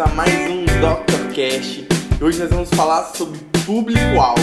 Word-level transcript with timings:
a 0.00 0.06
mais 0.08 0.32
um 0.50 0.64
Dr. 0.64 1.34
Cash. 1.34 1.82
Hoje 2.22 2.38
nós 2.38 2.48
vamos 2.48 2.70
falar 2.70 3.12
sobre 3.14 3.38
público-alvo. 3.66 4.40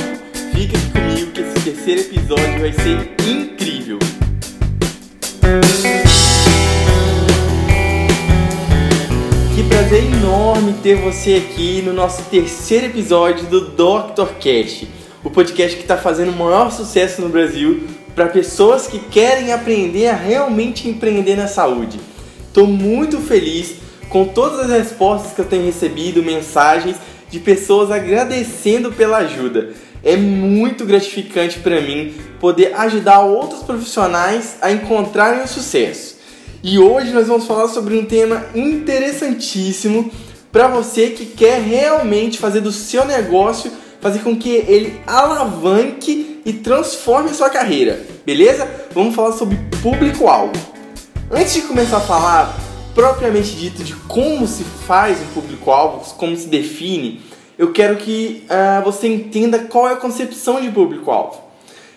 Fica 0.53 0.77
aqui 0.77 0.91
comigo 0.91 1.31
que 1.31 1.41
esse 1.41 1.59
terceiro 1.61 2.01
episódio 2.01 2.59
vai 2.59 2.73
ser 2.73 3.15
incrível. 3.27 3.97
Que 9.55 9.63
prazer 9.63 10.03
enorme 10.03 10.73
ter 10.83 10.95
você 10.97 11.37
aqui 11.37 11.81
no 11.81 11.91
nosso 11.91 12.21
terceiro 12.29 12.85
episódio 12.85 13.47
do 13.47 13.69
Dr. 13.71 14.33
Cash, 14.39 14.85
o 15.23 15.31
podcast 15.31 15.75
que 15.75 15.81
está 15.81 15.97
fazendo 15.97 16.33
o 16.33 16.35
maior 16.35 16.71
sucesso 16.71 17.19
no 17.19 17.29
Brasil 17.29 17.87
para 18.13 18.27
pessoas 18.27 18.85
que 18.85 18.99
querem 18.99 19.51
aprender 19.51 20.09
a 20.09 20.15
realmente 20.15 20.87
empreender 20.87 21.35
na 21.35 21.47
saúde. 21.47 21.99
Estou 22.47 22.67
muito 22.67 23.17
feliz 23.21 23.86
com 24.09 24.25
todas 24.25 24.59
as 24.59 24.69
respostas 24.69 25.33
que 25.33 25.41
eu 25.41 25.45
tenho 25.45 25.65
recebido, 25.65 26.23
mensagens 26.23 26.95
de 27.29 27.39
pessoas 27.39 27.91
agradecendo 27.91 28.91
pela 28.91 29.17
ajuda. 29.17 29.73
É 30.03 30.15
muito 30.15 30.85
gratificante 30.85 31.59
para 31.59 31.81
mim 31.81 32.13
poder 32.39 32.73
ajudar 32.75 33.21
outros 33.21 33.63
profissionais 33.63 34.55
a 34.61 34.71
encontrarem 34.71 35.43
o 35.43 35.47
sucesso. 35.47 36.17
E 36.63 36.79
hoje 36.79 37.11
nós 37.11 37.27
vamos 37.27 37.45
falar 37.45 37.67
sobre 37.67 37.97
um 37.97 38.05
tema 38.05 38.45
interessantíssimo 38.55 40.11
para 40.51 40.67
você 40.67 41.09
que 41.09 41.25
quer 41.25 41.61
realmente 41.61 42.39
fazer 42.39 42.61
do 42.61 42.71
seu 42.71 43.05
negócio, 43.05 43.71
fazer 43.99 44.19
com 44.19 44.35
que 44.35 44.49
ele 44.49 44.99
alavanque 45.05 46.41
e 46.45 46.53
transforme 46.53 47.29
a 47.29 47.33
sua 47.33 47.49
carreira, 47.49 47.99
beleza? 48.25 48.67
Vamos 48.93 49.13
falar 49.13 49.33
sobre 49.33 49.57
público-alvo. 49.81 50.53
Antes 51.29 51.55
de 51.55 51.61
começar 51.63 51.97
a 51.97 52.01
falar 52.01 52.66
propriamente 52.97 53.51
dito 53.51 53.83
de 53.83 53.93
como 53.93 54.47
se 54.47 54.63
faz 54.63 55.21
um 55.21 55.27
público-alvo, 55.27 56.15
como 56.15 56.35
se 56.35 56.47
define, 56.47 57.21
eu 57.55 57.71
quero 57.71 57.97
que 57.97 58.43
uh, 58.49 58.83
você 58.83 59.07
entenda 59.07 59.59
qual 59.59 59.87
é 59.87 59.93
a 59.93 59.97
concepção 59.97 60.59
de 60.59 60.71
público-alvo. 60.71 61.39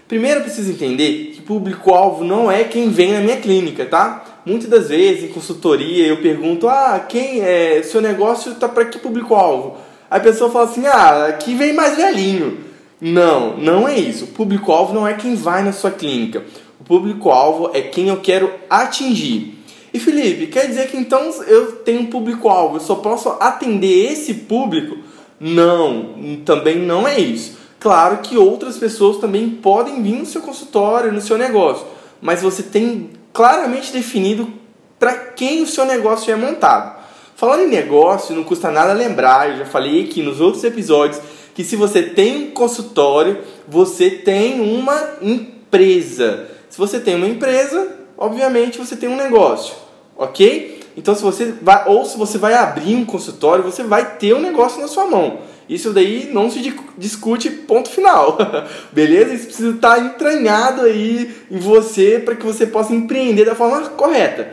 Primeiro 0.06 0.40
eu 0.40 0.44
preciso 0.44 0.70
entender 0.70 1.32
que 1.34 1.40
público-alvo 1.40 2.22
não 2.22 2.52
é 2.52 2.64
quem 2.64 2.90
vem 2.90 3.14
na 3.14 3.20
minha 3.20 3.38
clínica, 3.38 3.86
tá? 3.86 4.42
Muitas 4.44 4.68
das 4.68 4.88
vezes 4.90 5.24
em 5.24 5.28
consultoria 5.28 6.06
eu 6.06 6.18
pergunto: 6.18 6.68
ah, 6.68 7.02
quem 7.08 7.40
é, 7.40 7.82
seu 7.82 8.02
negócio 8.02 8.54
tá 8.56 8.68
para 8.68 8.84
que 8.84 8.98
público-alvo? 8.98 9.78
A 10.10 10.20
pessoa 10.20 10.50
fala 10.50 10.66
assim: 10.66 10.86
ah, 10.86 11.28
aqui 11.28 11.54
vem 11.54 11.72
mais 11.72 11.96
velhinho. 11.96 12.58
Não, 13.00 13.56
não 13.56 13.88
é 13.88 13.98
isso. 13.98 14.24
O 14.24 14.28
público-alvo 14.28 14.92
não 14.92 15.08
é 15.08 15.14
quem 15.14 15.34
vai 15.34 15.62
na 15.62 15.72
sua 15.72 15.92
clínica. 15.92 16.44
O 16.78 16.84
público-alvo 16.84 17.70
é 17.72 17.80
quem 17.80 18.08
eu 18.08 18.18
quero 18.18 18.52
atingir. 18.68 19.59
E 19.92 19.98
Felipe, 19.98 20.46
quer 20.46 20.66
dizer 20.66 20.88
que 20.88 20.96
então 20.96 21.30
eu 21.44 21.72
tenho 21.76 22.02
um 22.02 22.06
público-alvo, 22.06 22.76
eu 22.76 22.80
só 22.80 22.96
posso 22.96 23.30
atender 23.40 24.12
esse 24.12 24.34
público? 24.34 24.98
Não, 25.40 26.40
também 26.44 26.78
não 26.78 27.08
é 27.08 27.18
isso. 27.18 27.58
Claro 27.80 28.18
que 28.18 28.36
outras 28.36 28.76
pessoas 28.76 29.16
também 29.16 29.48
podem 29.48 30.02
vir 30.02 30.12
no 30.16 30.26
seu 30.26 30.42
consultório, 30.42 31.12
no 31.12 31.20
seu 31.20 31.38
negócio, 31.38 31.86
mas 32.20 32.42
você 32.42 32.62
tem 32.62 33.10
claramente 33.32 33.92
definido 33.92 34.52
para 34.98 35.14
quem 35.14 35.62
o 35.62 35.66
seu 35.66 35.86
negócio 35.86 36.30
é 36.32 36.36
montado. 36.36 37.00
Falando 37.34 37.62
em 37.62 37.68
negócio, 37.68 38.36
não 38.36 38.44
custa 38.44 38.70
nada 38.70 38.92
lembrar, 38.92 39.48
eu 39.48 39.56
já 39.56 39.64
falei 39.64 40.04
aqui 40.04 40.22
nos 40.22 40.42
outros 40.42 40.62
episódios, 40.62 41.22
que 41.54 41.64
se 41.64 41.74
você 41.74 42.02
tem 42.02 42.36
um 42.36 42.50
consultório, 42.50 43.38
você 43.66 44.10
tem 44.10 44.60
uma 44.60 45.14
empresa. 45.22 46.48
Se 46.68 46.76
você 46.76 47.00
tem 47.00 47.14
uma 47.14 47.26
empresa, 47.26 47.99
obviamente 48.20 48.78
você 48.78 48.94
tem 48.94 49.08
um 49.08 49.16
negócio, 49.16 49.74
ok? 50.16 50.78
Então 50.96 51.14
se 51.14 51.22
você 51.22 51.54
vai 51.62 51.88
ou 51.88 52.04
se 52.04 52.18
você 52.18 52.36
vai 52.36 52.52
abrir 52.52 52.94
um 52.94 53.06
consultório, 53.06 53.64
você 53.64 53.82
vai 53.82 54.16
ter 54.16 54.34
um 54.34 54.40
negócio 54.40 54.80
na 54.80 54.86
sua 54.86 55.06
mão. 55.06 55.38
Isso 55.66 55.92
daí 55.92 56.28
não 56.32 56.50
se 56.50 56.74
discute 56.98 57.48
ponto 57.48 57.88
final. 57.88 58.36
Beleza? 58.92 59.32
Isso 59.32 59.46
precisa 59.46 59.70
estar 59.70 59.98
entranhado 60.04 60.82
aí 60.82 61.34
em 61.50 61.58
você 61.58 62.18
para 62.18 62.34
que 62.34 62.44
você 62.44 62.66
possa 62.66 62.92
empreender 62.92 63.44
da 63.44 63.54
forma 63.54 63.80
correta. 63.90 64.52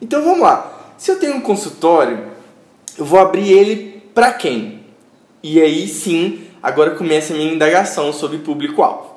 Então 0.00 0.22
vamos 0.22 0.40
lá. 0.40 0.94
Se 0.96 1.10
eu 1.10 1.18
tenho 1.18 1.34
um 1.34 1.40
consultório, 1.40 2.26
eu 2.96 3.04
vou 3.04 3.18
abrir 3.18 3.50
ele 3.50 4.02
para 4.14 4.32
quem? 4.34 4.80
E 5.42 5.58
aí 5.60 5.88
sim, 5.88 6.42
agora 6.62 6.90
começa 6.90 7.32
a 7.32 7.36
minha 7.36 7.54
indagação 7.54 8.12
sobre 8.12 8.38
público-alvo. 8.38 9.09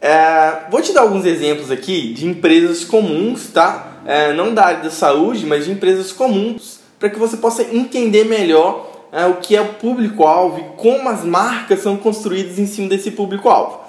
É, 0.00 0.70
vou 0.70 0.80
te 0.80 0.92
dar 0.92 1.02
alguns 1.02 1.24
exemplos 1.24 1.70
aqui 1.70 2.12
de 2.12 2.26
empresas 2.26 2.84
comuns, 2.84 3.48
tá? 3.48 4.00
É, 4.06 4.32
não 4.32 4.54
da 4.54 4.64
área 4.64 4.82
da 4.82 4.90
saúde, 4.90 5.44
mas 5.44 5.64
de 5.64 5.72
empresas 5.72 6.12
comuns, 6.12 6.80
para 6.98 7.10
que 7.10 7.18
você 7.18 7.36
possa 7.36 7.62
entender 7.62 8.24
melhor 8.24 9.08
é, 9.12 9.26
o 9.26 9.34
que 9.36 9.56
é 9.56 9.60
o 9.60 9.74
público-alvo 9.74 10.60
e 10.60 10.80
como 10.80 11.08
as 11.08 11.24
marcas 11.24 11.80
são 11.80 11.96
construídas 11.96 12.58
em 12.58 12.66
cima 12.66 12.88
desse 12.88 13.10
público-alvo. 13.10 13.80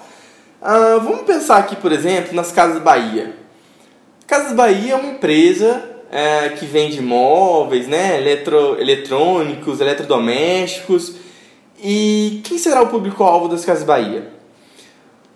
Ah, 0.60 0.98
vamos 1.02 1.22
pensar 1.22 1.58
aqui, 1.58 1.76
por 1.76 1.92
exemplo, 1.92 2.34
nas 2.34 2.52
Casas 2.52 2.82
Bahia. 2.82 3.34
Casas 4.26 4.52
Bahia 4.52 4.92
é 4.92 4.96
uma 4.96 5.12
empresa 5.12 5.82
é, 6.10 6.50
que 6.50 6.66
vende 6.66 7.00
móveis, 7.00 7.86
né, 7.88 8.18
eletro, 8.18 8.78
eletrônicos, 8.78 9.80
eletrodomésticos. 9.80 11.14
E 11.82 12.42
quem 12.44 12.58
será 12.58 12.82
o 12.82 12.88
público-alvo 12.88 13.48
das 13.48 13.64
Casas 13.64 13.84
Bahia? 13.84 14.39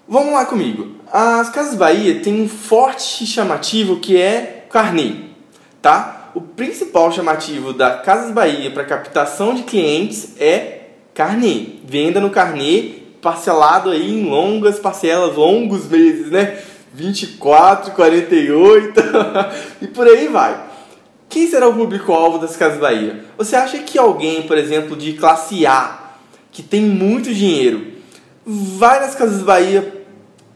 Vamos 0.07 0.35
lá 0.35 0.45
comigo. 0.45 0.97
As 1.11 1.49
Casas 1.49 1.77
Bahia 1.77 2.21
têm 2.21 2.43
um 2.43 2.49
forte 2.49 3.25
chamativo 3.25 4.01
que 4.01 4.21
é 4.21 4.67
carnê, 4.69 5.15
tá? 5.81 6.31
O 6.35 6.43
principal 6.43 7.11
chamativo 7.11 7.73
da 7.73 7.99
Casas 7.99 8.31
Bahia 8.31 8.71
para 8.71 8.85
captação 8.85 9.55
de 9.55 9.63
clientes 9.63 10.35
é 10.39 10.89
carnê. 11.15 11.77
Venda 11.87 12.21
no 12.21 12.29
carnê, 12.29 12.97
parcelado 13.23 13.91
aí 13.91 14.21
em 14.21 14.29
longas 14.29 14.79
parcelas, 14.79 15.37
longos 15.37 15.89
meses, 15.89 16.31
né? 16.31 16.59
24, 16.93 17.93
48 17.93 19.01
e 19.81 19.87
por 19.87 20.07
aí 20.07 20.29
vai. 20.29 20.65
Quem 21.31 21.49
será 21.49 21.67
o 21.67 21.75
público-alvo 21.75 22.39
das 22.39 22.57
Casas 22.57 22.79
Bahia? 22.79 23.25
Você 23.39 23.57
acha 23.57 23.79
que 23.79 23.99
alguém, 23.99 24.43
por 24.43 24.59
exemplo, 24.59 24.95
de 24.95 25.15
classe 25.15 25.67
A, 25.67 26.17
que 26.53 26.63
tem 26.63 26.83
muito 26.83 27.33
dinheiro, 27.33 27.95
vai 28.47 29.01
nas 29.01 29.15
Casas 29.15 29.43
Bahia 29.43 29.94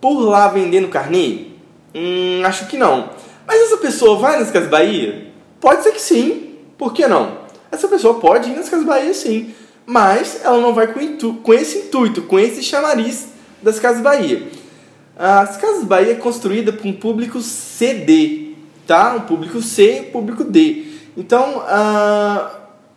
por 0.00 0.20
lá 0.20 0.48
vendendo 0.48 0.88
carnê? 0.88 1.47
Hum, 1.94 2.42
acho 2.44 2.66
que 2.66 2.76
não. 2.76 3.10
Mas 3.47 3.62
essa 3.62 3.78
pessoa 3.78 4.19
vai 4.19 4.38
nas 4.38 4.50
Casas 4.50 4.69
Bahia? 4.69 5.28
Pode 5.60 5.82
ser 5.82 5.92
que 5.92 6.00
sim. 6.00 6.54
Por 6.76 6.92
que 6.92 7.06
não? 7.06 7.38
Essa 7.70 7.88
pessoa 7.88 8.20
pode 8.20 8.50
ir 8.50 8.56
nas 8.56 8.69
Casas 8.69 8.86
Bahia 8.86 9.12
sim. 9.14 9.54
Mas 9.86 10.41
ela 10.44 10.60
não 10.60 10.75
vai 10.75 10.92
com, 10.92 11.34
com 11.36 11.54
esse 11.54 11.78
intuito, 11.78 12.22
com 12.22 12.38
esse 12.38 12.62
chamariz 12.62 13.28
das 13.62 13.78
Casas 13.81 14.03
Bahia. 14.03 14.47
As 15.16 15.56
Casas 15.56 15.84
Bahia 15.84 16.12
é 16.12 16.16
construída 16.16 16.72
para 16.72 16.86
um 16.86 16.92
público 16.92 17.41
CD, 17.41 18.53
tá? 18.86 19.15
Um 19.16 19.22
público 19.22 19.60
C 19.60 20.00
e 20.00 20.03
público 20.04 20.44
D. 20.44 20.84
Então, 21.16 21.59
uh, 21.59 22.48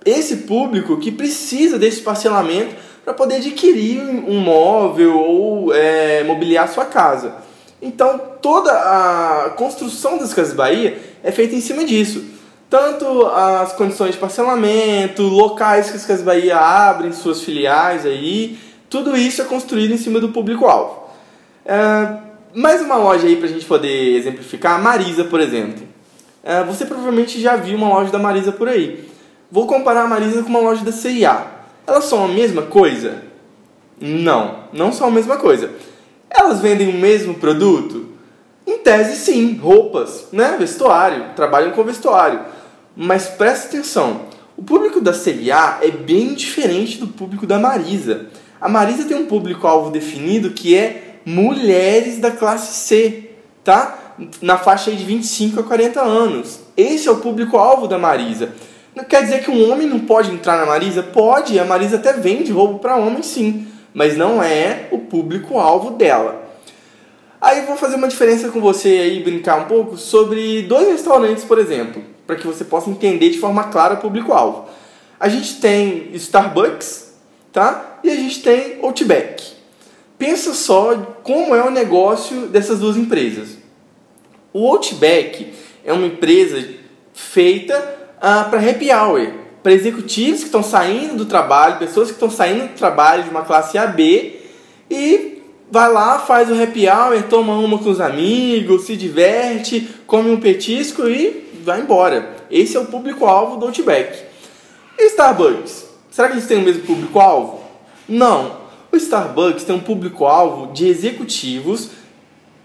esse 0.06 0.38
público 0.38 0.98
que 0.98 1.12
precisa 1.12 1.80
desse 1.80 2.02
parcelamento 2.02 2.76
para 3.04 3.14
poder 3.14 3.36
adquirir 3.36 4.02
um 4.02 4.40
móvel 4.40 5.18
ou 5.18 5.74
é, 5.74 6.24
mobiliar 6.24 6.68
sua 6.68 6.86
casa. 6.86 7.36
Então 7.82 8.20
toda 8.42 8.72
a 8.72 9.50
construção 9.52 10.18
das 10.18 10.34
Casas 10.34 10.54
Bahia 10.54 11.00
é 11.24 11.32
feita 11.32 11.56
em 11.56 11.62
cima 11.62 11.84
disso. 11.84 12.24
Tanto 12.70 13.26
as 13.28 13.74
condições 13.74 14.14
de 14.14 14.18
parcelamento, 14.18 15.24
locais 15.24 15.90
que 15.90 15.98
as 15.98 16.06
Casas 16.06 16.24
Bahia 16.24 16.58
abrem 16.58 17.12
suas 17.12 17.42
filiais 17.42 18.06
aí, 18.06 18.58
tudo 18.90 19.18
isso 19.18 19.42
é 19.42 19.46
construído 19.46 19.94
em 19.94 19.98
cima 19.98 20.20
do 20.20 20.30
público-alvo. 20.30 21.02
É, 21.66 22.18
mais 22.54 22.82
uma 22.82 22.96
loja 22.96 23.28
aí 23.28 23.36
para 23.36 23.48
a 23.48 23.52
gente 23.52 23.66
poder 23.66 24.16
exemplificar, 24.16 24.76
a 24.76 24.78
Marisa, 24.78 25.24
por 25.26 25.40
exemplo. 25.40 25.88
É, 26.44 26.64
você 26.64 26.86
provavelmente 26.86 27.40
já 27.42 27.56
viu 27.56 27.78
uma 27.78 27.90
loja 27.90 28.12
da 28.12 28.20
Marisa 28.20 28.52
por 28.52 28.68
aí. 28.68 29.08
Vou 29.52 29.68
comparar 29.68 30.04
a 30.04 30.08
Marisa 30.08 30.44
com 30.44 30.50
uma 30.50 30.60
loja 30.60 30.84
da 30.84 30.92
CIA. 30.92 31.61
Elas 31.86 32.06
são 32.06 32.26
a 32.26 32.28
mesma 32.28 32.64
coisa? 32.64 33.24
Não, 34.00 34.66
não 34.74 34.92
são 34.92 35.08
a 35.08 35.12
mesma 35.12 35.38
coisa. 35.38 35.72
Elas 36.30 36.60
vendem 36.60 36.90
o 36.90 36.94
mesmo 36.98 37.36
produto? 37.36 38.08
Em 38.66 38.78
tese, 38.78 39.18
sim, 39.18 39.56
roupas, 39.58 40.28
né? 40.32 40.56
vestuário, 40.58 41.36
trabalham 41.36 41.72
com 41.72 41.84
vestuário. 41.84 42.40
Mas 42.96 43.28
presta 43.28 43.68
atenção, 43.68 44.22
o 44.58 44.64
público 44.64 45.02
da 45.02 45.14
CIA 45.14 45.80
é 45.82 45.90
bem 45.90 46.34
diferente 46.34 46.98
do 47.00 47.08
público 47.08 47.46
da 47.46 47.60
Marisa. 47.60 48.28
A 48.60 48.70
Marisa 48.70 49.06
tem 49.06 49.18
um 49.18 49.26
público-alvo 49.26 49.90
definido 49.90 50.52
que 50.52 50.76
é 50.76 51.18
mulheres 51.26 52.20
da 52.20 52.32
classe 52.32 52.74
C, 52.74 53.32
tá? 53.64 54.16
Na 54.42 54.58
faixa 54.58 54.92
de 54.92 55.04
25 55.04 55.60
a 55.60 55.64
40 55.64 56.02
anos. 56.02 56.60
Esse 56.78 57.08
é 57.08 57.12
o 57.12 57.18
público-alvo 57.18 57.88
da 57.88 57.98
Marisa. 57.98 58.54
Não 58.96 59.04
quer 59.06 59.24
dizer 59.24 59.44
que 59.44 59.50
um 59.50 59.72
homem 59.72 59.88
não 59.88 60.02
pode 60.02 60.32
entrar 60.32 60.58
na 60.58 60.66
Marisa? 60.66 61.02
Pode, 61.02 61.58
a 61.58 61.64
Marisa 61.64 61.96
até 61.96 62.14
vende 62.14 62.52
roubo 62.52 62.80
para 62.80 62.98
homem 62.98 63.24
sim, 63.24 63.68
mas 63.94 64.18
não 64.18 64.44
é 64.44 64.88
o 64.92 65.00
público-alvo 65.00 65.92
dela. 65.92 66.42
Aí 67.40 67.66
vou 67.66 67.78
fazer 67.78 67.96
uma 67.96 68.08
diferença 68.08 68.50
com 68.50 68.60
você 68.60 68.90
aí, 68.90 69.24
brincar 69.24 69.62
um 69.62 69.66
pouco 69.66 69.98
sobre 69.98 70.62
dois 70.64 70.88
restaurantes, 70.90 71.44
por 71.44 71.58
exemplo, 71.58 72.04
para 72.28 72.36
que 72.36 72.46
você 72.46 72.64
possa 72.64 72.90
entender 72.90 73.30
de 73.30 73.40
forma 73.40 73.64
clara 73.66 73.96
o 73.96 73.98
público-alvo. 73.98 74.68
a 75.20 75.30
gente 75.30 75.62
tem 75.62 76.10
Starbucks, 76.14 77.14
tá? 77.52 78.00
E 78.04 78.10
a 78.10 78.16
gente 78.16 78.42
tem 78.42 78.80
Outback. 78.82 79.54
Pensa 80.18 80.54
só 80.54 80.96
como 81.24 81.56
é 81.56 81.64
o 81.64 81.72
negócio 81.72 82.48
dessas 82.48 82.80
duas 82.80 82.98
empresas. 82.98 83.58
O 84.54 84.68
Outback 84.68 85.54
é 85.84 85.94
uma 85.94 86.06
empresa 86.06 86.64
feita 87.14 88.01
uh, 88.22 88.50
para 88.50 88.70
happy 88.70 88.92
hour, 88.92 89.34
para 89.64 89.74
executivos 89.74 90.42
que 90.42 90.46
estão 90.46 90.64
saindo 90.64 91.16
do 91.16 91.26
trabalho, 91.26 91.78
pessoas 91.78 92.08
que 92.08 92.14
estão 92.14 92.30
saindo 92.30 92.68
do 92.68 92.76
trabalho 92.76 93.24
de 93.24 93.30
uma 93.30 93.42
classe 93.42 93.78
AB 93.78 94.40
e 94.90 95.42
vai 95.70 95.92
lá, 95.92 96.20
faz 96.20 96.50
o 96.50 96.62
happy 96.62 96.88
hour, 96.88 97.24
toma 97.24 97.58
uma 97.58 97.78
com 97.78 97.90
os 97.90 98.02
amigos, 98.02 98.84
se 98.84 98.96
diverte, 98.96 99.88
come 100.06 100.30
um 100.30 100.40
petisco 100.40 101.08
e 101.08 101.50
vai 101.64 101.82
embora. 101.82 102.36
Esse 102.50 102.76
é 102.76 102.80
o 102.80 102.86
público-alvo 102.86 103.58
do 103.58 103.68
Outback. 103.68 104.24
E 104.98 105.06
Starbucks? 105.08 105.86
Será 106.10 106.28
que 106.28 106.34
eles 106.34 106.48
têm 106.48 106.58
o 106.58 106.62
mesmo 106.62 106.84
público-alvo? 106.84 107.62
Não. 108.08 108.60
O 108.92 108.98
Starbucks 108.98 109.64
tem 109.64 109.74
um 109.74 109.80
público-alvo 109.80 110.74
de 110.74 110.86
executivos 110.88 111.92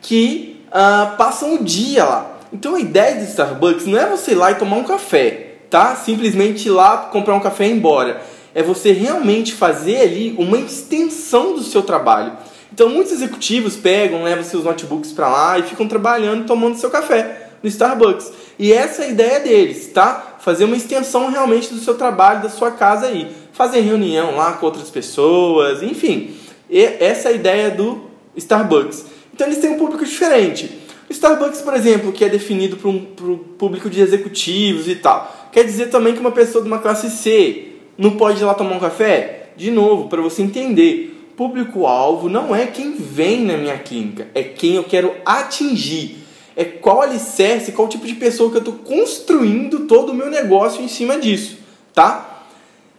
que 0.02 0.60
uh, 0.68 1.16
passam 1.16 1.54
o 1.54 1.64
dia 1.64 2.04
lá. 2.04 2.38
Então 2.52 2.74
a 2.74 2.80
ideia 2.80 3.16
do 3.16 3.24
Starbucks 3.24 3.86
não 3.86 3.98
é 3.98 4.06
você 4.06 4.32
ir 4.32 4.34
lá 4.34 4.50
e 4.50 4.56
tomar 4.56 4.76
um 4.76 4.84
café, 4.84 5.45
tá? 5.70 5.94
Simplesmente 5.96 6.68
ir 6.68 6.70
lá 6.70 6.98
comprar 6.98 7.34
um 7.34 7.40
café 7.40 7.66
e 7.66 7.70
ir 7.70 7.72
embora. 7.72 8.22
É 8.54 8.62
você 8.62 8.92
realmente 8.92 9.52
fazer 9.52 10.00
ali 10.00 10.34
uma 10.38 10.58
extensão 10.58 11.54
do 11.54 11.62
seu 11.62 11.82
trabalho. 11.82 12.32
Então 12.72 12.88
muitos 12.88 13.12
executivos 13.12 13.76
pegam, 13.76 14.22
levam 14.22 14.44
seus 14.44 14.64
notebooks 14.64 15.12
para 15.12 15.28
lá 15.28 15.58
e 15.58 15.62
ficam 15.62 15.86
trabalhando, 15.86 16.46
tomando 16.46 16.76
seu 16.76 16.90
café 16.90 17.50
no 17.62 17.68
Starbucks. 17.68 18.32
E 18.58 18.72
essa 18.72 19.02
é 19.02 19.06
a 19.06 19.10
ideia 19.10 19.40
deles, 19.40 19.88
tá? 19.88 20.36
Fazer 20.38 20.64
uma 20.64 20.76
extensão 20.76 21.30
realmente 21.30 21.72
do 21.72 21.80
seu 21.80 21.94
trabalho, 21.94 22.42
da 22.42 22.48
sua 22.48 22.70
casa 22.70 23.06
aí. 23.06 23.30
Fazer 23.52 23.80
reunião 23.80 24.36
lá 24.36 24.52
com 24.54 24.66
outras 24.66 24.90
pessoas, 24.90 25.82
enfim. 25.82 26.34
E 26.68 26.82
essa 27.00 27.28
é 27.28 27.32
a 27.32 27.34
ideia 27.34 27.70
do 27.70 28.02
Starbucks. 28.36 29.06
Então 29.32 29.46
eles 29.46 29.58
têm 29.58 29.70
um 29.70 29.78
público 29.78 30.04
diferente. 30.04 30.85
O 31.08 31.12
Starbucks, 31.12 31.62
por 31.62 31.74
exemplo, 31.74 32.12
que 32.12 32.24
é 32.24 32.28
definido 32.28 32.76
para 32.76 32.88
um 32.88 32.98
pro 32.98 33.38
público 33.58 33.88
de 33.88 34.00
executivos 34.00 34.88
e 34.88 34.96
tal, 34.96 35.50
quer 35.52 35.64
dizer 35.64 35.86
também 35.86 36.14
que 36.14 36.20
uma 36.20 36.32
pessoa 36.32 36.62
de 36.62 36.68
uma 36.68 36.78
classe 36.78 37.10
C 37.10 37.68
não 37.96 38.12
pode 38.12 38.42
ir 38.42 38.44
lá 38.44 38.54
tomar 38.54 38.76
um 38.76 38.80
café? 38.80 39.50
De 39.56 39.70
novo, 39.70 40.08
para 40.08 40.20
você 40.20 40.42
entender, 40.42 41.32
público-alvo 41.36 42.28
não 42.28 42.54
é 42.54 42.66
quem 42.66 42.96
vem 42.96 43.42
na 43.42 43.56
minha 43.56 43.78
clínica, 43.78 44.28
é 44.34 44.42
quem 44.42 44.74
eu 44.74 44.84
quero 44.84 45.14
atingir. 45.24 46.24
É 46.56 46.64
qual 46.64 47.02
alicerce, 47.02 47.72
qual 47.72 47.86
tipo 47.86 48.06
de 48.06 48.14
pessoa 48.14 48.50
que 48.50 48.56
eu 48.56 48.60
estou 48.60 48.74
construindo 48.74 49.80
todo 49.80 50.10
o 50.10 50.14
meu 50.14 50.30
negócio 50.30 50.82
em 50.82 50.88
cima 50.88 51.18
disso, 51.18 51.58
tá? 51.92 52.44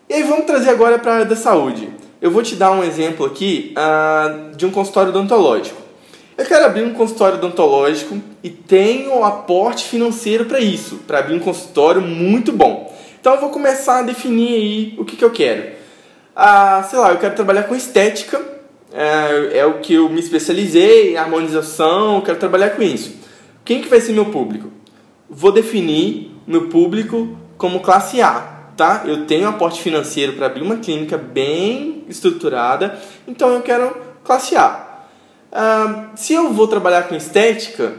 E 0.07 0.13
aí 0.13 0.23
vamos 0.23 0.45
trazer 0.45 0.69
agora 0.69 0.99
para 0.99 1.11
a 1.11 1.15
área 1.15 1.25
da 1.25 1.35
saúde. 1.35 1.89
Eu 2.21 2.29
vou 2.29 2.43
te 2.43 2.55
dar 2.55 2.71
um 2.71 2.83
exemplo 2.83 3.25
aqui 3.25 3.73
uh, 3.75 4.55
de 4.55 4.65
um 4.65 4.71
consultório 4.71 5.09
odontológico. 5.09 5.86
Eu 6.37 6.45
quero 6.45 6.65
abrir 6.65 6.83
um 6.83 6.93
consultório 6.93 7.39
odontológico 7.39 8.21
e 8.43 8.49
tenho 8.51 9.23
aporte 9.23 9.85
financeiro 9.85 10.45
para 10.45 10.59
isso, 10.59 10.97
para 11.07 11.17
abrir 11.17 11.33
um 11.33 11.39
consultório 11.39 11.99
muito 11.99 12.51
bom. 12.51 12.95
Então 13.19 13.33
eu 13.33 13.41
vou 13.41 13.49
começar 13.49 13.99
a 13.99 14.03
definir 14.03 14.53
aí 14.53 14.95
o 14.99 15.03
que, 15.03 15.15
que 15.15 15.25
eu 15.25 15.31
quero. 15.31 15.71
Ah, 16.35 16.85
sei 16.87 16.99
lá, 16.99 17.09
eu 17.09 17.17
quero 17.17 17.33
trabalhar 17.33 17.63
com 17.63 17.75
estética, 17.75 18.39
é, 18.93 19.57
é 19.57 19.65
o 19.65 19.79
que 19.79 19.95
eu 19.95 20.07
me 20.09 20.19
especializei, 20.19 21.17
harmonização, 21.17 22.21
quero 22.21 22.37
trabalhar 22.37 22.69
com 22.69 22.83
isso. 22.83 23.15
Quem 23.65 23.81
que 23.81 23.89
vai 23.89 23.99
ser 23.99 24.13
meu 24.13 24.25
público? 24.25 24.71
Vou 25.27 25.51
definir 25.51 26.31
meu 26.45 26.69
público 26.69 27.35
como 27.57 27.79
classe 27.79 28.21
A, 28.21 28.69
tá? 28.77 29.01
Eu 29.07 29.25
tenho 29.25 29.49
aporte 29.49 29.81
financeiro 29.81 30.33
para 30.33 30.45
abrir 30.45 30.61
uma 30.61 30.77
clínica 30.77 31.17
bem 31.17 32.05
estruturada, 32.07 32.95
então 33.27 33.49
eu 33.49 33.61
quero 33.63 33.97
classe 34.23 34.55
A. 34.55 34.86
Ah, 35.51 36.09
se 36.15 36.33
eu 36.33 36.51
vou 36.51 36.67
trabalhar 36.67 37.03
com 37.03 37.15
estética, 37.15 37.93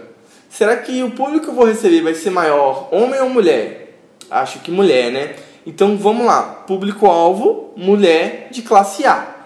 será 0.48 0.76
que 0.76 1.02
o 1.02 1.10
público 1.10 1.46
que 1.46 1.50
eu 1.50 1.54
vou 1.54 1.66
receber 1.66 2.02
vai 2.02 2.14
ser 2.14 2.30
maior, 2.30 2.88
homem 2.92 3.20
ou 3.20 3.30
mulher? 3.30 3.98
Acho 4.30 4.60
que 4.60 4.70
mulher, 4.70 5.10
né? 5.10 5.36
Então 5.66 5.96
vamos 5.96 6.26
lá, 6.26 6.42
público-alvo, 6.66 7.72
mulher 7.76 8.48
de 8.50 8.62
classe 8.62 9.04
A. 9.04 9.36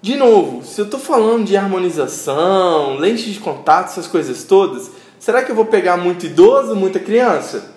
De 0.00 0.16
novo, 0.16 0.64
se 0.64 0.80
eu 0.80 0.84
estou 0.84 0.98
falando 0.98 1.44
de 1.44 1.56
harmonização, 1.56 2.96
lente 2.96 3.30
de 3.30 3.38
contato, 3.38 3.86
essas 3.86 4.06
coisas 4.06 4.44
todas, 4.44 4.90
será 5.18 5.42
que 5.42 5.52
eu 5.52 5.56
vou 5.56 5.66
pegar 5.66 5.96
muito 5.96 6.26
idoso, 6.26 6.74
muita 6.74 6.98
criança? 6.98 7.72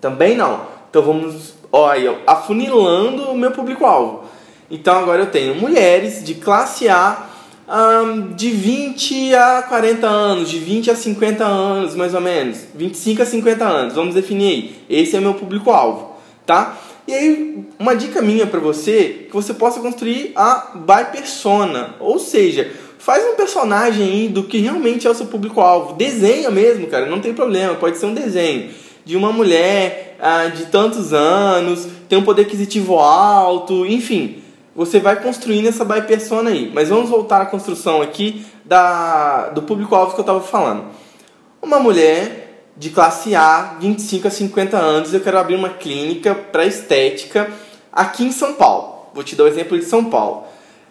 Também 0.00 0.36
não. 0.36 0.62
Então 0.90 1.02
vamos, 1.02 1.54
olha, 1.70 2.18
afunilando 2.26 3.30
o 3.30 3.36
meu 3.36 3.50
público-alvo. 3.52 4.24
Então 4.70 4.98
agora 4.98 5.22
eu 5.22 5.30
tenho 5.30 5.54
mulheres 5.54 6.24
de 6.24 6.34
classe 6.34 6.88
A 6.88 7.27
um, 7.68 8.32
de 8.32 8.50
20 8.50 9.34
a 9.34 9.62
40 9.62 10.06
anos, 10.06 10.48
de 10.48 10.58
20 10.58 10.90
a 10.90 10.96
50 10.96 11.44
anos, 11.44 11.94
mais 11.94 12.14
ou 12.14 12.20
menos. 12.20 12.60
25 12.74 13.22
a 13.22 13.26
50 13.26 13.64
anos, 13.64 13.94
vamos 13.94 14.14
definir 14.14 14.48
aí. 14.48 14.76
Esse 14.88 15.16
é 15.16 15.20
meu 15.20 15.34
público-alvo, 15.34 16.16
tá? 16.46 16.78
E 17.06 17.12
aí, 17.12 17.64
uma 17.78 17.94
dica 17.94 18.20
minha 18.22 18.46
para 18.46 18.60
você, 18.60 19.26
que 19.28 19.34
você 19.34 19.54
possa 19.54 19.80
construir 19.80 20.32
a 20.34 20.72
by 20.74 21.12
persona, 21.12 21.94
ou 22.00 22.18
seja, 22.18 22.70
faz 22.98 23.24
um 23.24 23.34
personagem 23.34 24.04
aí 24.04 24.28
do 24.28 24.42
que 24.42 24.58
realmente 24.58 25.06
é 25.06 25.10
o 25.10 25.14
seu 25.14 25.26
público-alvo. 25.26 25.94
Desenha 25.94 26.50
mesmo, 26.50 26.86
cara, 26.86 27.06
não 27.06 27.20
tem 27.20 27.32
problema, 27.32 27.74
pode 27.74 27.98
ser 27.98 28.06
um 28.06 28.14
desenho 28.14 28.70
de 29.04 29.16
uma 29.16 29.32
mulher 29.32 30.16
ah, 30.20 30.48
de 30.48 30.66
tantos 30.66 31.14
anos, 31.14 31.88
tem 32.08 32.18
um 32.18 32.22
poder 32.22 32.42
aquisitivo 32.42 32.98
alto, 32.98 33.86
enfim 33.86 34.42
você 34.78 35.00
vai 35.00 35.20
construindo 35.20 35.66
essa 35.66 35.84
by 35.84 36.02
persona 36.02 36.50
aí. 36.50 36.70
Mas 36.72 36.88
vamos 36.88 37.10
voltar 37.10 37.42
à 37.42 37.46
construção 37.46 38.00
aqui 38.00 38.46
da, 38.64 39.48
do 39.48 39.62
público-alvo 39.62 40.14
que 40.14 40.20
eu 40.20 40.22
estava 40.22 40.40
falando. 40.40 40.84
Uma 41.60 41.80
mulher 41.80 42.70
de 42.76 42.90
classe 42.90 43.34
A, 43.34 43.74
25 43.80 44.28
a 44.28 44.30
50 44.30 44.76
anos, 44.76 45.12
eu 45.12 45.18
quero 45.18 45.36
abrir 45.36 45.56
uma 45.56 45.70
clínica 45.70 46.32
para 46.32 46.64
estética 46.64 47.50
aqui 47.92 48.22
em 48.22 48.30
São 48.30 48.52
Paulo. 48.52 49.08
Vou 49.12 49.24
te 49.24 49.34
dar 49.34 49.42
o 49.42 49.46
um 49.46 49.50
exemplo 49.50 49.76
de 49.76 49.84
São 49.84 50.04
Paulo. 50.04 50.44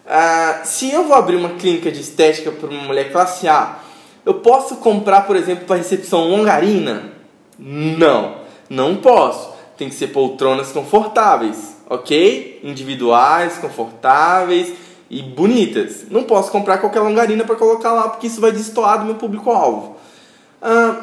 Uh, 0.04 0.66
se 0.66 0.92
eu 0.92 1.04
vou 1.04 1.16
abrir 1.16 1.36
uma 1.36 1.54
clínica 1.54 1.90
de 1.90 2.02
estética 2.02 2.52
para 2.52 2.68
uma 2.68 2.82
mulher 2.82 3.10
classe 3.10 3.48
A, 3.48 3.78
eu 4.22 4.34
posso 4.34 4.76
comprar, 4.76 5.22
por 5.22 5.34
exemplo, 5.34 5.64
para 5.64 5.76
recepção 5.76 6.28
longarina? 6.28 7.10
Não, 7.58 8.34
não 8.68 8.96
posso. 8.96 9.50
Tem 9.78 9.88
que 9.88 9.94
ser 9.94 10.08
poltronas 10.08 10.72
confortáveis 10.72 11.77
ok? 11.88 12.60
Individuais, 12.62 13.58
confortáveis 13.58 14.72
e 15.10 15.22
bonitas. 15.22 16.06
Não 16.10 16.24
posso 16.24 16.50
comprar 16.50 16.78
qualquer 16.78 17.00
longarina 17.00 17.44
para 17.44 17.56
colocar 17.56 17.92
lá 17.92 18.08
porque 18.08 18.26
isso 18.26 18.40
vai 18.40 18.52
destoar 18.52 18.98
do 19.00 19.06
meu 19.06 19.14
público-alvo. 19.14 19.96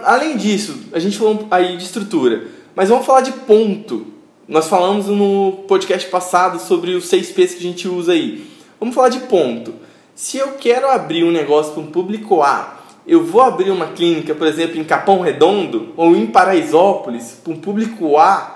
Além 0.04 0.38
disso, 0.38 0.78
a 0.94 1.00
gente 1.00 1.18
falou 1.18 1.48
aí 1.50 1.78
de 1.78 1.84
estrutura, 1.84 2.48
mas 2.76 2.90
vamos 2.90 3.06
falar 3.06 3.22
de 3.22 3.32
ponto. 3.32 4.08
Nós 4.48 4.68
falamos 4.68 5.08
no 5.08 5.64
podcast 5.68 6.08
passado 6.10 6.60
sobre 6.60 6.92
os 6.94 7.08
seis 7.08 7.32
P's 7.32 7.56
que 7.56 7.60
a 7.60 7.64
gente 7.64 7.88
usa 7.88 8.12
aí. 8.12 8.48
Vamos 8.80 8.94
falar 8.94 9.10
de 9.10 9.22
ponto. 9.22 9.74
Se 10.14 10.38
eu 10.38 10.54
quero 10.54 10.88
abrir 10.88 11.24
um 11.24 11.32
negócio 11.32 11.74
para 11.74 11.82
um 11.82 11.88
público 11.88 12.44
A, 12.44 12.80
eu 13.08 13.24
vou 13.24 13.42
abrir 13.42 13.72
uma 13.72 13.88
clínica, 13.88 14.36
por 14.36 14.46
exemplo, 14.46 14.80
em 14.80 14.84
Capão 14.84 15.22
Redondo 15.22 15.94
ou 15.98 16.16
em 16.16 16.28
Paraisópolis 16.28 17.40
para 17.44 17.54
um 17.54 17.58
público 17.60 18.18
A, 18.18 18.55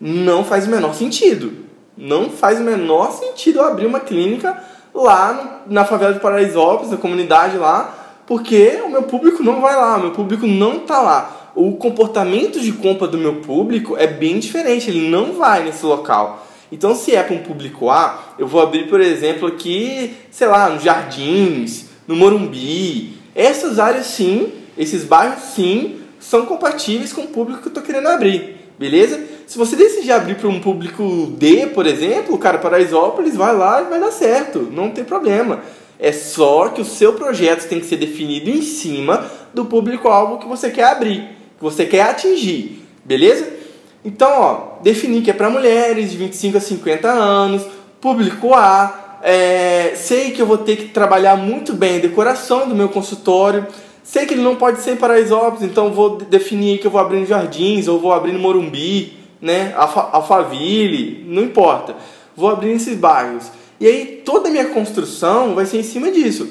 não 0.00 0.44
faz 0.44 0.66
o 0.66 0.70
menor 0.70 0.94
sentido. 0.94 1.52
Não 1.96 2.30
faz 2.30 2.60
o 2.60 2.62
menor 2.62 3.12
sentido 3.12 3.60
abrir 3.60 3.86
uma 3.86 4.00
clínica 4.00 4.62
lá 4.94 5.62
na 5.66 5.84
favela 5.84 6.12
de 6.12 6.20
Paraisópolis, 6.20 6.90
na 6.90 6.96
comunidade 6.96 7.56
lá, 7.56 8.22
porque 8.26 8.80
o 8.84 8.88
meu 8.88 9.02
público 9.04 9.42
não 9.42 9.60
vai 9.60 9.74
lá, 9.74 9.96
o 9.96 10.00
meu 10.00 10.10
público 10.12 10.46
não 10.46 10.76
está 10.78 11.00
lá. 11.00 11.52
O 11.54 11.72
comportamento 11.76 12.60
de 12.60 12.72
compra 12.72 13.08
do 13.08 13.18
meu 13.18 13.36
público 13.36 13.96
é 13.96 14.06
bem 14.06 14.38
diferente, 14.38 14.90
ele 14.90 15.08
não 15.08 15.32
vai 15.32 15.64
nesse 15.64 15.84
local. 15.84 16.46
Então, 16.70 16.94
se 16.94 17.14
é 17.14 17.22
para 17.22 17.34
um 17.34 17.42
público 17.42 17.88
A, 17.90 18.34
eu 18.38 18.46
vou 18.46 18.60
abrir, 18.60 18.88
por 18.88 19.00
exemplo, 19.00 19.48
aqui, 19.48 20.14
sei 20.30 20.46
lá, 20.46 20.68
nos 20.68 20.82
Jardins, 20.82 21.86
no 22.06 22.14
Morumbi. 22.14 23.16
Essas 23.34 23.78
áreas, 23.78 24.06
sim, 24.06 24.52
esses 24.76 25.04
bairros, 25.04 25.42
sim, 25.54 26.00
são 26.20 26.44
compatíveis 26.44 27.12
com 27.12 27.22
o 27.22 27.28
público 27.28 27.62
que 27.62 27.68
eu 27.68 27.70
estou 27.70 27.82
querendo 27.82 28.08
abrir, 28.08 28.57
beleza? 28.78 29.20
Se 29.46 29.56
você 29.58 29.76
decidir 29.76 30.12
abrir 30.12 30.36
para 30.36 30.48
um 30.48 30.60
público 30.60 31.32
D, 31.38 31.66
por 31.68 31.86
exemplo, 31.86 32.38
cara, 32.38 32.58
Paraisópolis, 32.58 33.34
vai 33.34 33.56
lá 33.56 33.82
e 33.82 33.90
vai 33.90 33.98
dar 33.98 34.12
certo, 34.12 34.68
não 34.70 34.90
tem 34.90 35.04
problema. 35.04 35.60
É 35.98 36.12
só 36.12 36.68
que 36.68 36.80
o 36.80 36.84
seu 36.84 37.14
projeto 37.14 37.68
tem 37.68 37.80
que 37.80 37.86
ser 37.86 37.96
definido 37.96 38.48
em 38.50 38.62
cima 38.62 39.26
do 39.52 39.64
público-alvo 39.64 40.38
que 40.38 40.46
você 40.46 40.70
quer 40.70 40.84
abrir, 40.84 41.22
que 41.56 41.62
você 41.62 41.84
quer 41.84 42.02
atingir, 42.02 42.86
beleza? 43.04 43.48
Então, 44.04 44.30
ó, 44.30 44.82
definir 44.82 45.22
que 45.22 45.30
é 45.30 45.34
para 45.34 45.50
mulheres 45.50 46.12
de 46.12 46.16
25 46.16 46.58
a 46.58 46.60
50 46.60 47.08
anos, 47.08 47.66
público 48.00 48.54
A, 48.54 49.18
é, 49.22 49.94
sei 49.96 50.30
que 50.30 50.40
eu 50.40 50.46
vou 50.46 50.58
ter 50.58 50.76
que 50.76 50.88
trabalhar 50.88 51.36
muito 51.36 51.72
bem 51.72 51.96
a 51.96 52.00
decoração 52.00 52.68
do 52.68 52.74
meu 52.74 52.88
consultório, 52.88 53.66
sei 54.10 54.24
que 54.24 54.32
ele 54.32 54.42
não 54.42 54.56
pode 54.56 54.80
ser 54.80 54.92
em 54.92 54.96
Paraisópolis, 54.96 55.62
então 55.62 55.92
vou 55.92 56.16
definir 56.16 56.78
que 56.78 56.86
eu 56.86 56.90
vou 56.90 56.98
abrir 57.00 57.20
no 57.20 57.26
Jardins 57.26 57.86
ou 57.88 58.00
vou 58.00 58.10
abrir 58.10 58.32
no 58.32 58.38
Morumbi, 58.38 59.12
né? 59.40 59.74
Alphaville, 59.76 61.24
não 61.28 61.42
importa. 61.42 61.94
Vou 62.34 62.48
abrir 62.48 62.72
nesses 62.72 62.96
bairros. 62.96 63.50
E 63.78 63.86
aí 63.86 64.22
toda 64.24 64.48
a 64.48 64.50
minha 64.50 64.68
construção 64.68 65.54
vai 65.54 65.66
ser 65.66 65.78
em 65.78 65.82
cima 65.82 66.10
disso. 66.10 66.48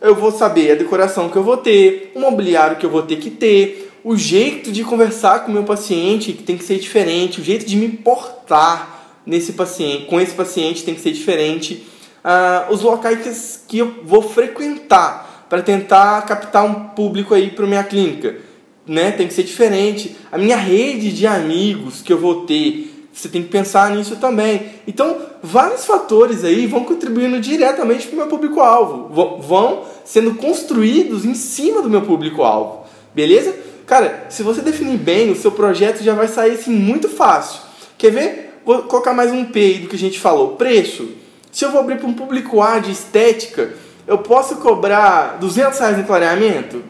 Eu 0.00 0.14
vou 0.14 0.32
saber 0.32 0.72
a 0.72 0.74
decoração 0.74 1.28
que 1.28 1.36
eu 1.36 1.42
vou 1.42 1.58
ter, 1.58 2.10
o 2.14 2.20
mobiliário 2.20 2.76
que 2.78 2.86
eu 2.86 2.90
vou 2.90 3.02
ter 3.02 3.16
que 3.16 3.30
ter, 3.30 3.92
o 4.02 4.16
jeito 4.16 4.72
de 4.72 4.82
conversar 4.82 5.44
com 5.44 5.50
o 5.50 5.54
meu 5.54 5.64
paciente 5.64 6.32
que 6.32 6.42
tem 6.42 6.56
que 6.56 6.64
ser 6.64 6.78
diferente, 6.78 7.38
o 7.38 7.44
jeito 7.44 7.66
de 7.66 7.76
me 7.76 7.88
portar 7.88 9.18
nesse 9.26 9.52
paciente, 9.52 10.06
com 10.06 10.18
esse 10.18 10.34
paciente 10.34 10.82
tem 10.82 10.94
que 10.94 11.00
ser 11.00 11.12
diferente, 11.12 11.86
uh, 12.24 12.72
os 12.72 12.80
locais 12.80 13.62
que 13.68 13.78
eu 13.78 13.94
vou 14.04 14.22
frequentar 14.22 15.23
para 15.54 15.62
tentar 15.62 16.20
captar 16.22 16.64
um 16.64 16.88
público 16.88 17.32
aí 17.32 17.48
para 17.48 17.64
minha 17.64 17.84
clínica, 17.84 18.38
né? 18.84 19.12
Tem 19.12 19.28
que 19.28 19.32
ser 19.32 19.44
diferente. 19.44 20.16
A 20.32 20.36
minha 20.36 20.56
rede 20.56 21.12
de 21.12 21.28
amigos 21.28 22.02
que 22.02 22.12
eu 22.12 22.18
vou 22.18 22.44
ter, 22.44 23.08
você 23.12 23.28
tem 23.28 23.40
que 23.40 23.50
pensar 23.50 23.94
nisso 23.94 24.16
também. 24.16 24.70
Então, 24.84 25.16
vários 25.40 25.84
fatores 25.86 26.42
aí 26.42 26.66
vão 26.66 26.82
contribuindo 26.82 27.38
diretamente 27.38 28.08
para 28.08 28.14
o 28.14 28.18
meu 28.18 28.26
público-alvo, 28.26 29.38
vão 29.40 29.84
sendo 30.04 30.34
construídos 30.34 31.24
em 31.24 31.34
cima 31.34 31.80
do 31.80 31.88
meu 31.88 32.02
público-alvo, 32.02 32.84
beleza? 33.14 33.54
Cara, 33.86 34.26
se 34.30 34.42
você 34.42 34.60
definir 34.60 34.98
bem, 34.98 35.30
o 35.30 35.36
seu 35.36 35.52
projeto 35.52 36.02
já 36.02 36.14
vai 36.14 36.26
sair 36.26 36.54
assim 36.54 36.72
muito 36.72 37.08
fácil. 37.08 37.60
Quer 37.96 38.10
ver? 38.10 38.58
Vou 38.66 38.82
colocar 38.82 39.14
mais 39.14 39.30
um 39.30 39.44
P 39.44 39.60
aí 39.60 39.78
do 39.78 39.88
que 39.88 39.94
a 39.94 39.98
gente 40.00 40.18
falou. 40.18 40.56
Preço. 40.56 41.10
Se 41.52 41.64
eu 41.64 41.70
vou 41.70 41.78
abrir 41.78 41.98
para 41.98 42.08
um 42.08 42.14
público 42.14 42.60
A 42.60 42.80
de 42.80 42.90
estética, 42.90 43.83
eu 44.06 44.18
posso 44.18 44.56
cobrar 44.56 45.38
200 45.40 45.78
reais 45.78 45.98
no 45.98 46.04
clareamento? 46.04 46.82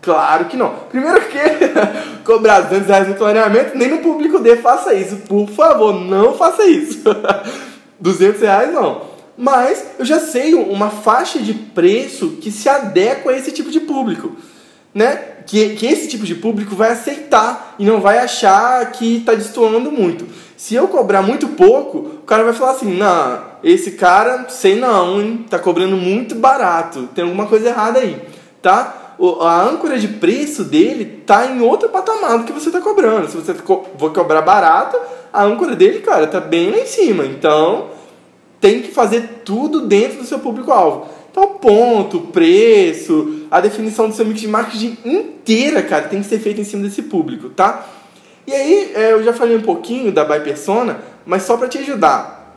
Claro 0.00 0.46
que 0.46 0.56
não. 0.56 0.74
Primeiro 0.90 1.20
que 1.22 1.38
cobrar 2.24 2.60
200 2.60 2.86
reais 2.88 3.08
no 3.08 3.14
clareamento, 3.14 3.76
nem 3.76 3.88
no 3.88 3.98
público 3.98 4.38
D 4.38 4.56
faça 4.56 4.94
isso. 4.94 5.16
Por 5.28 5.48
favor, 5.48 5.92
não 5.92 6.34
faça 6.34 6.64
isso. 6.64 7.02
200 7.98 8.40
reais 8.40 8.72
não. 8.72 9.02
Mas 9.36 9.86
eu 9.98 10.04
já 10.04 10.18
sei 10.18 10.54
uma 10.54 10.90
faixa 10.90 11.38
de 11.38 11.54
preço 11.54 12.38
que 12.40 12.50
se 12.50 12.68
adequa 12.68 13.30
a 13.30 13.36
esse 13.36 13.52
tipo 13.52 13.70
de 13.70 13.80
público. 13.80 14.36
Né? 14.94 15.16
Que, 15.46 15.76
que 15.76 15.86
esse 15.86 16.08
tipo 16.08 16.24
de 16.24 16.34
público 16.34 16.74
vai 16.74 16.92
aceitar 16.92 17.74
e 17.78 17.84
não 17.84 18.00
vai 18.00 18.18
achar 18.18 18.90
que 18.90 19.18
está 19.18 19.34
destoando 19.34 19.90
muito. 19.90 20.26
Se 20.58 20.74
eu 20.74 20.88
cobrar 20.88 21.22
muito 21.22 21.50
pouco, 21.50 21.98
o 21.98 22.26
cara 22.26 22.42
vai 22.42 22.52
falar 22.52 22.72
assim: 22.72 22.92
não, 22.92 23.40
esse 23.62 23.92
cara, 23.92 24.48
sei 24.48 24.74
não, 24.74 25.22
hein? 25.22 25.46
tá 25.48 25.56
cobrando 25.56 25.96
muito 25.96 26.34
barato, 26.34 27.08
tem 27.14 27.22
alguma 27.22 27.46
coisa 27.46 27.68
errada 27.68 28.00
aí, 28.00 28.20
tá? 28.60 29.14
a 29.40 29.62
âncora 29.62 29.98
de 29.98 30.08
preço 30.08 30.64
dele 30.64 31.22
tá 31.24 31.46
em 31.46 31.60
outro 31.60 31.88
patamar 31.88 32.38
do 32.38 32.44
que 32.44 32.52
você 32.52 32.72
tá 32.72 32.80
cobrando. 32.80 33.28
Se 33.28 33.36
você 33.36 33.54
for 33.54 34.12
cobrar 34.12 34.42
barato, 34.42 34.96
a 35.32 35.44
âncora 35.44 35.76
dele, 35.76 36.00
cara, 36.00 36.26
tá 36.26 36.40
bem 36.40 36.70
lá 36.70 36.78
em 36.78 36.86
cima. 36.86 37.24
Então, 37.24 37.90
tem 38.60 38.82
que 38.82 38.90
fazer 38.90 39.42
tudo 39.44 39.86
dentro 39.86 40.18
do 40.18 40.24
seu 40.24 40.40
público-alvo. 40.40 41.06
Então, 41.30 41.54
ponto, 41.54 42.20
preço, 42.32 43.46
a 43.48 43.60
definição 43.60 44.08
do 44.08 44.14
seu 44.14 44.24
mix 44.24 44.40
de 44.40 44.48
marketing 44.48 44.98
inteira, 45.04 45.82
cara, 45.82 46.08
tem 46.08 46.20
que 46.20 46.28
ser 46.28 46.38
feita 46.38 46.60
em 46.60 46.64
cima 46.64 46.84
desse 46.84 47.02
público, 47.02 47.48
tá? 47.48 47.86
E 48.48 48.54
aí, 48.54 48.92
é, 48.94 49.12
eu 49.12 49.22
já 49.22 49.34
falei 49.34 49.54
um 49.58 49.60
pouquinho 49.60 50.10
da 50.10 50.24
Buy 50.24 50.40
Persona, 50.40 51.00
mas 51.26 51.42
só 51.42 51.58
para 51.58 51.68
te 51.68 51.76
ajudar. 51.76 52.56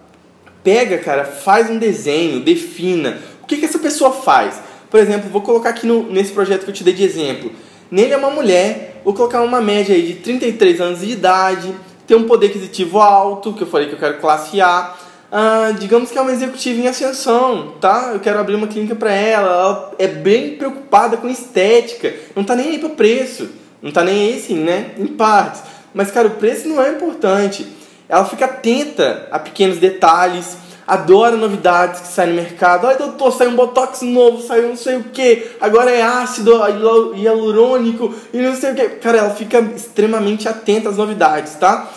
Pega, 0.64 0.98
cara, 1.00 1.26
faz 1.26 1.70
um 1.70 1.78
desenho, 1.78 2.40
defina. 2.40 3.18
O 3.44 3.46
que, 3.46 3.58
que 3.58 3.66
essa 3.66 3.78
pessoa 3.78 4.14
faz? 4.14 4.58
Por 4.90 5.02
exemplo, 5.02 5.30
vou 5.30 5.42
colocar 5.42 5.72
aqui 5.72 5.86
no, 5.86 6.10
nesse 6.10 6.32
projeto 6.32 6.64
que 6.64 6.70
eu 6.70 6.74
te 6.74 6.86
dei 6.86 6.94
de 6.94 7.04
exemplo. 7.04 7.52
Nele 7.92 8.14
é 8.14 8.18
uma 8.18 8.30
mulher, 8.30 9.02
vou 9.04 9.14
colocar 9.14 9.42
uma 9.42 9.60
média 9.60 9.94
aí 9.94 10.04
de 10.04 10.14
33 10.14 10.80
anos 10.80 11.02
de 11.02 11.12
idade, 11.12 11.76
tem 12.08 12.16
um 12.16 12.24
poder 12.24 12.48
aquisitivo 12.48 12.98
alto, 12.98 13.52
que 13.52 13.64
eu 13.64 13.68
falei 13.68 13.90
que 13.90 13.96
eu 13.96 14.00
quero 14.00 14.18
classe 14.20 14.62
A. 14.62 14.96
Ah, 15.30 15.74
digamos 15.78 16.10
que 16.10 16.18
é 16.18 16.22
uma 16.22 16.32
executiva 16.32 16.80
em 16.80 16.88
ascensão, 16.88 17.74
tá? 17.82 18.12
Eu 18.14 18.22
quero 18.22 18.40
abrir 18.40 18.56
uma 18.56 18.68
clínica 18.68 18.96
para 18.96 19.12
ela. 19.12 19.50
Ela 19.50 19.92
é 20.00 20.08
bem 20.08 20.56
preocupada 20.56 21.18
com 21.18 21.28
estética, 21.28 22.16
não 22.34 22.46
tá 22.46 22.56
nem 22.56 22.70
aí 22.70 22.80
para 22.80 22.92
preço, 22.92 23.50
não 23.82 23.92
tá 23.92 24.06
nem 24.06 24.30
aí 24.30 24.40
sim, 24.40 24.56
né? 24.56 24.92
Em 24.98 25.08
partes. 25.08 25.81
Mas 25.94 26.12
cara, 26.12 26.28
o 26.28 26.32
preço 26.32 26.68
não 26.68 26.82
é 26.82 26.90
importante. 26.90 27.68
Ela 28.08 28.26
fica 28.26 28.46
atenta 28.46 29.28
a 29.32 29.40
pequenos 29.40 29.78
detalhes 29.78 30.58
adora 30.92 31.38
novidades 31.38 32.02
que 32.02 32.08
saem 32.08 32.32
no 32.32 32.36
mercado. 32.36 32.86
Ai, 32.86 32.98
doutor, 32.98 33.32
saiu 33.32 33.52
um 33.52 33.56
botox 33.56 34.02
novo, 34.02 34.42
saiu 34.42 34.68
não 34.68 34.76
sei 34.76 34.98
o 34.98 35.06
que, 35.06 35.48
agora 35.62 35.90
é 35.90 36.02
ácido 36.02 36.52
hialurônico 37.16 38.14
e 38.34 38.38
não 38.38 38.54
sei 38.54 38.72
o 38.72 38.76
que. 38.76 38.90
Cara, 38.90 39.20
ela 39.20 39.30
fica 39.30 39.62
extremamente 39.74 40.50
atenta 40.50 40.90
às 40.90 40.98
novidades, 40.98 41.56
tá? 41.56 41.90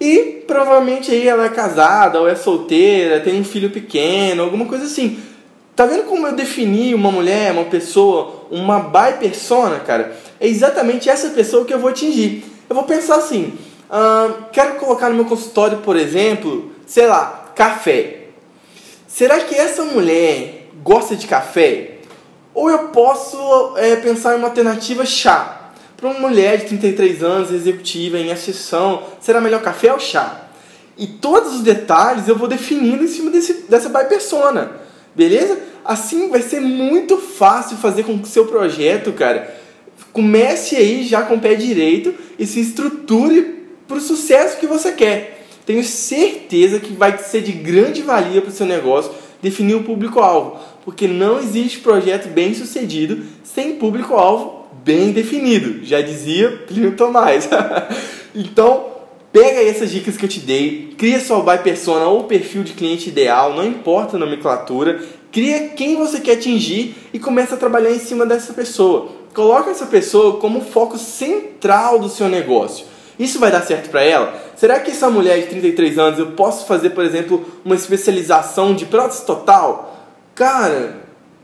E 0.00 0.42
provavelmente 0.44 1.12
aí 1.12 1.28
ela 1.28 1.44
é 1.44 1.50
casada 1.50 2.20
ou 2.20 2.28
é 2.28 2.34
solteira, 2.34 3.20
tem 3.20 3.40
um 3.40 3.44
filho 3.44 3.70
pequeno, 3.70 4.42
alguma 4.42 4.66
coisa 4.66 4.86
assim. 4.86 5.20
Tá 5.76 5.86
vendo 5.86 6.04
como 6.04 6.26
eu 6.26 6.34
defini 6.34 6.94
uma 6.94 7.12
mulher, 7.12 7.52
uma 7.52 7.64
pessoa, 7.64 8.46
uma 8.50 8.80
by 8.80 9.18
persona, 9.20 9.78
cara? 9.78 10.16
É 10.40 10.48
exatamente 10.48 11.08
essa 11.08 11.30
pessoa 11.30 11.64
que 11.64 11.72
eu 11.72 11.78
vou 11.78 11.90
atingir. 11.90 12.51
Eu 12.68 12.76
vou 12.76 12.84
pensar 12.84 13.16
assim, 13.16 13.58
quero 14.52 14.76
colocar 14.76 15.08
no 15.08 15.16
meu 15.16 15.24
consultório, 15.24 15.78
por 15.78 15.96
exemplo, 15.96 16.72
sei 16.86 17.06
lá, 17.06 17.52
café. 17.54 18.28
Será 19.06 19.40
que 19.40 19.54
essa 19.54 19.84
mulher 19.84 20.68
gosta 20.82 21.14
de 21.14 21.26
café? 21.26 21.98
Ou 22.54 22.70
eu 22.70 22.88
posso 22.88 23.76
é, 23.76 23.96
pensar 23.96 24.34
em 24.34 24.38
uma 24.38 24.48
alternativa 24.48 25.04
chá? 25.04 25.70
Para 25.96 26.10
uma 26.10 26.18
mulher 26.18 26.58
de 26.58 26.66
33 26.66 27.22
anos, 27.22 27.52
executiva, 27.52 28.18
em 28.18 28.32
ascensão, 28.32 29.04
será 29.20 29.40
melhor 29.40 29.62
café 29.62 29.92
ou 29.92 30.00
chá? 30.00 30.48
E 30.96 31.06
todos 31.06 31.54
os 31.54 31.60
detalhes 31.60 32.28
eu 32.28 32.36
vou 32.36 32.48
definindo 32.48 33.04
em 33.04 33.08
cima 33.08 33.30
desse, 33.30 33.64
dessa 33.68 33.88
by 33.88 34.08
persona, 34.08 34.72
beleza? 35.14 35.58
Assim 35.84 36.28
vai 36.28 36.42
ser 36.42 36.60
muito 36.60 37.18
fácil 37.18 37.76
fazer 37.76 38.02
com 38.04 38.18
que 38.18 38.24
o 38.24 38.30
seu 38.30 38.46
projeto, 38.46 39.12
cara, 39.12 39.61
comece 40.12 40.76
aí 40.76 41.04
já 41.04 41.22
com 41.22 41.34
o 41.34 41.40
pé 41.40 41.54
direito 41.54 42.14
e 42.38 42.46
se 42.46 42.60
estruture 42.60 43.62
para 43.88 43.96
o 43.96 44.00
sucesso 44.00 44.58
que 44.58 44.66
você 44.66 44.92
quer. 44.92 45.44
Tenho 45.64 45.84
certeza 45.84 46.80
que 46.80 46.92
vai 46.92 47.16
ser 47.18 47.42
de 47.42 47.52
grande 47.52 48.02
valia 48.02 48.40
para 48.40 48.50
o 48.50 48.54
seu 48.54 48.66
negócio 48.66 49.12
definir 49.40 49.74
o 49.74 49.82
público-alvo, 49.82 50.58
porque 50.84 51.06
não 51.08 51.38
existe 51.38 51.80
projeto 51.80 52.28
bem 52.28 52.54
sucedido 52.54 53.24
sem 53.42 53.76
público-alvo 53.76 54.62
bem 54.84 55.12
definido, 55.12 55.84
já 55.84 56.00
dizia 56.00 56.50
Plínio 56.66 56.96
Tomás. 56.96 57.48
então, 58.34 58.86
pega 59.32 59.62
essas 59.62 59.90
dicas 59.90 60.16
que 60.16 60.24
eu 60.24 60.28
te 60.28 60.40
dei, 60.40 60.94
cria 60.98 61.20
sua 61.20 61.40
buy 61.40 61.58
persona 61.58 62.06
ou 62.06 62.24
perfil 62.24 62.62
de 62.62 62.72
cliente 62.72 63.08
ideal, 63.08 63.54
não 63.54 63.66
importa 63.66 64.16
a 64.16 64.20
nomenclatura, 64.20 65.00
cria 65.30 65.68
quem 65.68 65.96
você 65.96 66.20
quer 66.20 66.32
atingir 66.32 66.94
e 67.12 67.18
começa 67.18 67.54
a 67.54 67.58
trabalhar 67.58 67.90
em 67.90 67.98
cima 67.98 68.26
dessa 68.26 68.52
pessoa. 68.52 69.21
Coloca 69.34 69.70
essa 69.70 69.86
pessoa 69.86 70.38
como 70.38 70.60
foco 70.60 70.98
central 70.98 71.98
do 71.98 72.08
seu 72.08 72.28
negócio. 72.28 72.86
Isso 73.18 73.38
vai 73.38 73.50
dar 73.50 73.62
certo 73.62 73.88
para 73.88 74.02
ela? 74.02 74.34
Será 74.56 74.80
que 74.80 74.90
essa 74.90 75.08
mulher 75.08 75.40
de 75.40 75.46
33 75.46 75.98
anos 75.98 76.18
eu 76.18 76.32
posso 76.32 76.66
fazer, 76.66 76.90
por 76.90 77.04
exemplo, 77.04 77.44
uma 77.64 77.74
especialização 77.74 78.74
de 78.74 78.86
prótese 78.86 79.24
total? 79.24 79.96
Cara, 80.34 81.02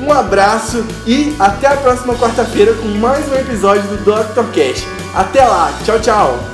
Um 0.00 0.12
abraço 0.12 0.84
e 1.06 1.34
até 1.38 1.68
a 1.68 1.76
próxima 1.76 2.14
quarta-feira 2.14 2.74
com 2.74 2.88
mais 2.88 3.30
um 3.30 3.34
episódio 3.36 3.84
do 3.84 3.98
Dr. 3.98 4.44
Cash. 4.52 4.84
Até 5.14 5.44
lá, 5.44 5.72
tchau, 5.84 6.00
tchau! 6.00 6.51